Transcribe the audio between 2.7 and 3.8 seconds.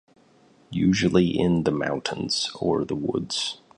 the woods.